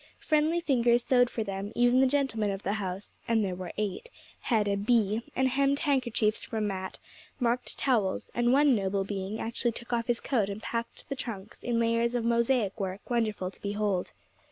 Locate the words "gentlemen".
2.07-2.49